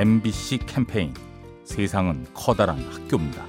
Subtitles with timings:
[0.00, 1.12] MBC 캠페인
[1.62, 3.44] 세상은 커다란 학교입니다.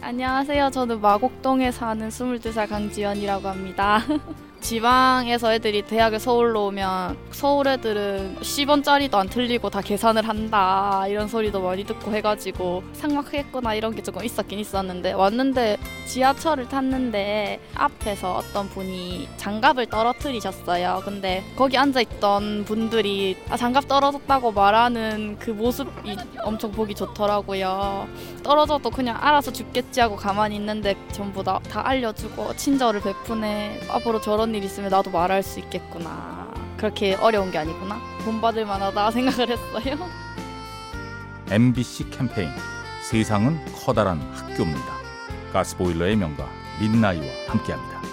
[0.00, 0.70] 안녕하세요.
[0.70, 4.00] 저는 마곡동에 사는 22살 강지연이라고 합니다.
[4.68, 11.62] 지방에서 애들이 대학을 서울로 오면 서울 애들은 10원짜리도 안 틀리고 다 계산을 한다 이런 소리도
[11.62, 19.28] 많이 듣고 해가지고 삭막했구나 이런 게 조금 있었긴 있었는데 왔는데 지하철을 탔는데 앞에서 어떤 분이
[19.38, 21.02] 장갑을 떨어뜨리셨어요.
[21.04, 28.08] 근데 거기 앉아있던 분들이 아, 장갑 떨어졌다고 말하는 그 모습이 엄청 보기 좋더라고요.
[28.42, 33.80] 떨어져도 그냥 알아서 죽겠지 하고 가만히 있는데 전부 다, 다 알려주고 친절을 베푸네.
[33.90, 36.52] 앞으로 저런 일 있으면 나도 말할 수 있겠구나.
[36.76, 38.00] 그렇게 어려운 게 아니구나.
[38.24, 40.08] 본받을 만하다 생각을 했어요.
[41.50, 42.50] MBC 캠페인
[43.02, 44.98] 세상은 커다란 학교입니다.
[45.52, 46.46] 가스보일러의 명가
[46.80, 48.07] 민나이와 함께합니다.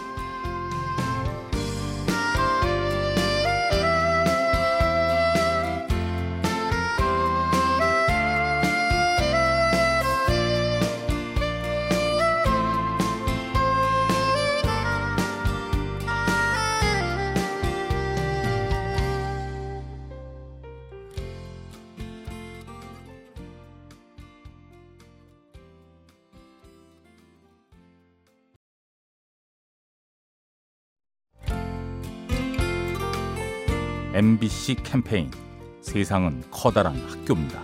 [34.16, 35.30] MBC 캠페인
[35.81, 37.61] 세상은 커다란 학교입니다.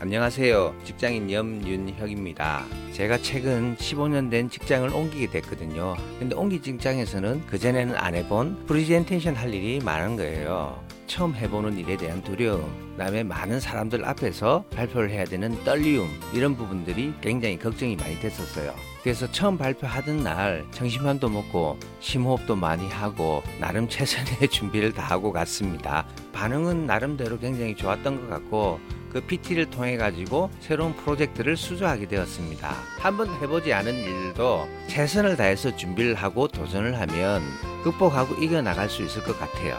[0.00, 0.74] 안녕하세요.
[0.82, 2.64] 직장인 염윤혁입니다.
[2.90, 5.94] 제가 최근 15년 된 직장을 옮기게 됐거든요.
[6.18, 10.83] 근데 옮긴 직장에서는 그전에는 안 해본 프리젠테이션 할 일이 많은 거예요.
[11.06, 17.12] 처음 해보는 일에 대한 두려움, 그다음에 많은 사람들 앞에서 발표를 해야 되는 떨리움 이런 부분들이
[17.20, 18.74] 굉장히 걱정이 많이 됐었어요.
[19.02, 26.06] 그래서 처음 발표하던 날 청심환도 먹고 심호흡도 많이 하고 나름 최선의 준비를 다 하고 갔습니다.
[26.32, 28.80] 반응은 나름대로 굉장히 좋았던 것 같고
[29.12, 32.74] 그 PT를 통해 가지고 새로운 프로젝트를 수주하게 되었습니다.
[32.98, 37.42] 한 번 해보지 않은 일도 최선을 다해서 준비를 하고 도전을 하면
[37.84, 39.78] 극복하고 이겨나갈 수 있을 것 같아요.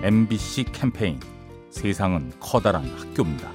[0.00, 1.18] MBC 캠페인
[1.70, 3.50] 세상은 커다란 학교입니다.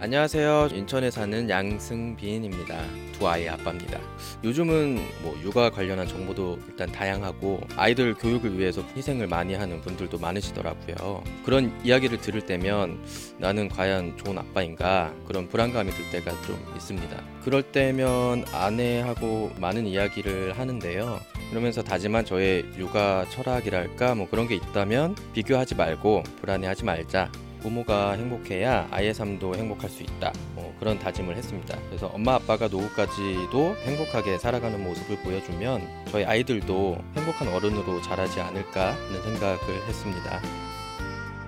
[0.00, 0.68] 안녕하세요.
[0.74, 2.76] 인천에 사는 양승빈입니다.
[3.12, 3.98] 두 아이의 아빠입니다.
[4.44, 11.24] 요즘은 뭐 육아 관련한 정보도 일단 다양하고 아이들 교육을 위해서 희생을 많이 하는 분들도 많으시더라고요.
[11.46, 13.02] 그런 이야기를 들을 때면
[13.38, 17.16] 나는 과연 좋은 아빠인가 그런 불안감이 들 때가 좀 있습니다.
[17.42, 21.18] 그럴 때면 아내하고 많은 이야기를 하는데요.
[21.50, 27.30] 그러면서 다짐한 저의 육아 철학이랄까 뭐 그런 게 있다면 비교하지 말고 불안해하지 말자.
[27.60, 30.32] 부모가 행복해야 아이의 삶도 행복할 수 있다.
[30.54, 31.76] 뭐 그런 다짐을 했습니다.
[31.88, 39.22] 그래서 엄마 아빠가 노후까지도 행복하게 살아가는 모습을 보여주면 저희 아이들도 행복한 어른으로 자라지 않을까 하는
[39.22, 40.40] 생각을 했습니다.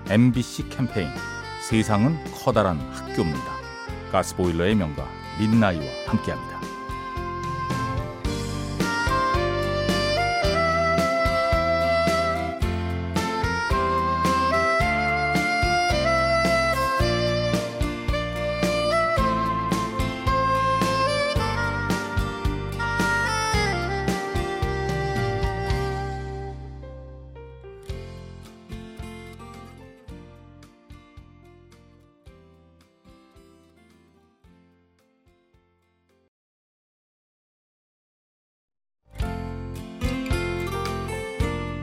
[0.09, 1.07] MBC 캠페인
[1.69, 3.59] 세상은 커다란 학교입니다.
[4.11, 5.07] 가스보일러의 명가
[5.39, 6.59] 민나이와 함께합니다.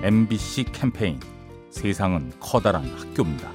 [0.07, 1.19] MBC 캠페인
[1.69, 3.51] 세상은 커다란 학교입니다.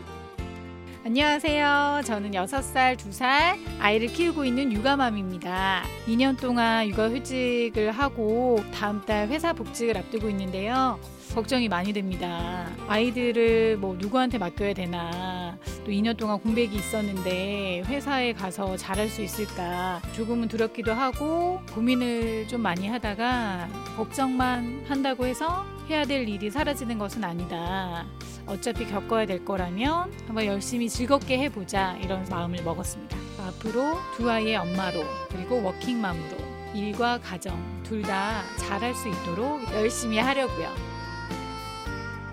[1.05, 2.01] 안녕하세요.
[2.03, 5.83] 저는 6살, 2살 아이를 키우고 있는 육아맘입니다.
[6.07, 10.99] 2년 동안 육아휴직을 하고 다음 달 회사 복직을 앞두고 있는데요.
[11.33, 12.67] 걱정이 많이 됩니다.
[12.89, 20.01] 아이들을 뭐 누구한테 맡겨야 되나, 또 2년 동안 공백이 있었는데 회사에 가서 잘할 수 있을까
[20.11, 27.21] 조금은 두렵기도 하고 고민을 좀 많이 하다가 걱정만 한다고 해서 해야 될 일이 사라지는 것은
[27.23, 28.05] 아니다.
[28.47, 33.17] 어차피 겪어야 될 거라면 한번 열심히 즐겁게 해보자 이런 마음을 먹었습니다.
[33.45, 36.37] 앞으로 두 아이의 엄마로 그리고 워킹맘으로
[36.73, 40.69] 일과 가정 둘 다 잘할 수 있도록 열심히 하려고요.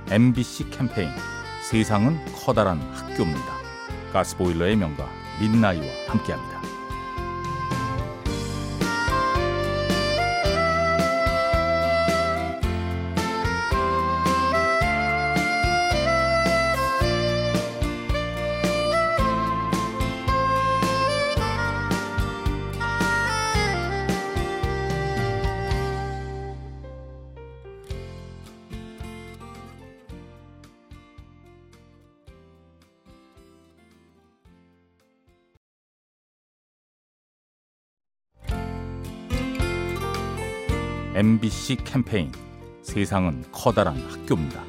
[0.09, 1.11] MBC 캠페인
[1.69, 3.59] 세상은 커다란 학교입니다.
[4.13, 5.07] 가스보일러의 명가
[5.41, 6.58] 민나이와 함께합니다.
[41.19, 42.31] MBC 캠페인
[42.81, 44.63] 세상은 커다란 학교입니다.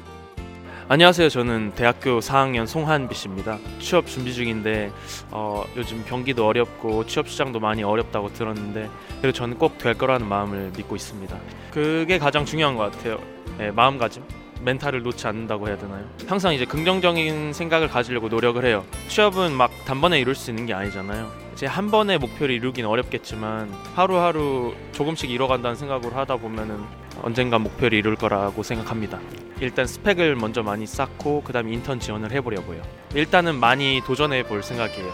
[0.88, 1.28] 안녕하세요.
[1.28, 3.56] 저는 대학교 4학년 송한비 씨입니다.
[3.78, 4.90] 취업 준비 중인데
[5.30, 10.72] 어, 요즘 경기도 어렵고 취업 시장도 많이 어렵다고 들었는데 그래도 저는 꼭 될 거라는 마음을
[10.76, 11.38] 믿고 있습니다.
[11.70, 13.20] 그게 가장 중요한 것 같아요.
[13.56, 14.24] 네, 마음가짐.
[14.64, 16.04] 멘탈을 놓지 않는다고 해야 되나요?
[16.26, 18.84] 항상 이제 긍정적인 생각을 가지려고 노력을 해요.
[19.08, 21.30] 취업은 막 단번에 이룰 수 있는 게 아니잖아요.
[21.52, 26.82] 이제 한 번의 목표를 이루긴 어렵겠지만 하루하루 조금씩 이뤄간다는 생각으로 하다 보면은
[27.22, 29.18] 언젠가 목표를 이룰 거라고 생각합니다.
[29.60, 32.80] 일단 스펙을 먼저 많이 쌓고 그다음 인턴 지원을 해보려고요.
[33.14, 35.12] 일단은 많이 도전해 볼 생각이에요.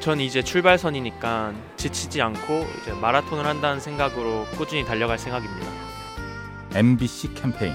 [0.00, 5.66] 전 이제 출발선이니까 지치지 않고 이제 마라톤을 한다는 생각으로 꾸준히 달려갈 생각입니다.
[6.74, 7.74] MBC 캠페인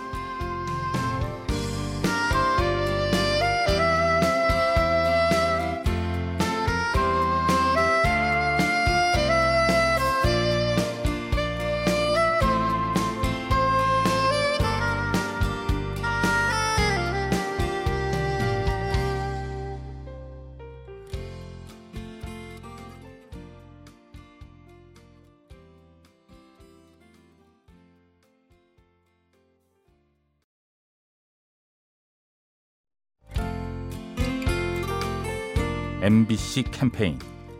[36.03, 37.19] MBC 캠페인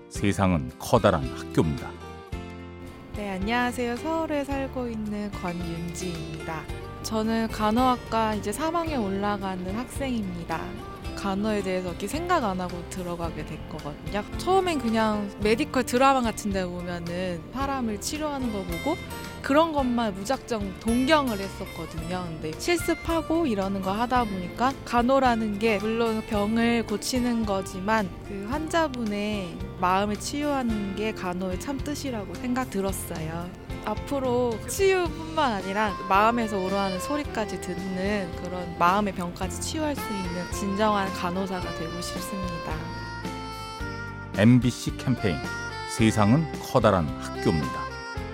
[0.10, 1.92] 세상은 커다란 학교입니다.
[3.16, 3.98] 네, 안녕하세요.
[3.98, 6.64] 서울에 살고 있는 권윤지입니다.
[7.04, 10.60] 저는 간호학과 이제 3학년 올라가는 학생입니다.
[11.16, 14.24] 간호에 대해서 이렇게 생각 안 하고 들어가게 됐거든요.
[14.40, 18.98] 처음엔 그냥 메디컬 드라마 같은 데 보면은 사람을 치료하는 거 보고
[19.42, 22.26] 그런 것만 무작정 동경을 했었거든요.
[22.28, 30.20] 근데 실습하고 이러는 거 하다 보니까 간호라는 게 물론 병을 고치는 거지만 그 환자분의 마음을
[30.20, 33.50] 치유하는 게 간호의 참 뜻이라고 생각 들었어요.
[33.84, 41.68] 앞으로 치유뿐만 아니라 마음에서 우러나는 소리까지 듣는 그런 마음의 병까지 치유할 수 있는 진정한 간호사가
[41.80, 42.76] 되고 싶습니다.
[44.38, 45.36] MBC 캠페인
[45.90, 47.91] 세상은 커다란 학교입니다.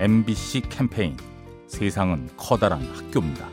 [0.00, 1.16] MBC 캠페인
[1.66, 3.48] 세상은 커다란 학교입니다.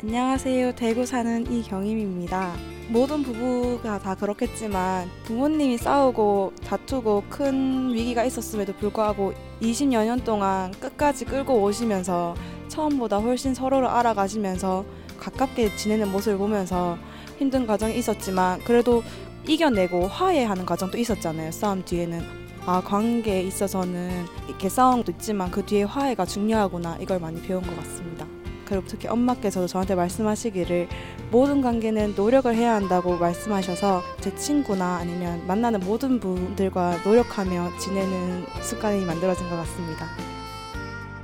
[0.00, 0.76] 안녕하세요.
[0.76, 2.54] 대구 사는 이경임입니다.
[2.88, 11.24] 모든 부부가 다 그렇겠지만 부모님이 싸우고 다투고 큰 위기가 있었음에도 불구하고 20여 년 동안 끝까지
[11.24, 12.36] 끌고 오시면서
[12.68, 14.84] 처음보다 훨씬 서로를 알아가시면서
[15.18, 16.96] 가깝게 지내는 모습을 보면서
[17.38, 19.02] 힘든 과정이 있었지만 그래도
[19.48, 21.50] 이겨내고 화해하는 과정도 있었잖아요.
[21.50, 22.43] 싸움 뒤에는.
[22.66, 28.26] 아, 관계에 있어서는 이렇게 싸움도 있지만 그 뒤에 화해가 중요하구나 이걸 많이 배운 것 같습니다.
[28.64, 30.88] 그리고 특히 엄마께서도 저한테 말씀하시기를
[31.30, 39.04] 모든 관계는 노력을 해야 한다고 말씀하셔서 제 친구나 아니면 만나는 모든 분들과 노력하며 지내는 습관이
[39.04, 40.06] 만들어진 것 같습니다.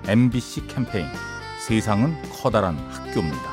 [0.06, 1.06] MBC 캠페인
[1.66, 3.50] 세상은 커다란 학교입니다.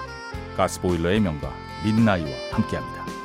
[0.58, 1.53] 가스보일러의 명가
[1.86, 3.17] 민나이와 함께합니다.